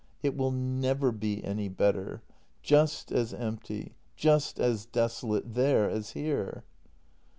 It 0.23 0.35
will 0.35 0.49
never 0.49 1.11
be 1.11 1.43
any 1.43 1.69
better. 1.69 2.23
Just 2.63 3.11
as 3.11 3.35
empty— 3.35 3.93
just 4.15 4.59
as 4.59 4.87
desolate— 4.87 5.53
there 5.53 5.87
as 5.87 6.13
here. 6.13 6.63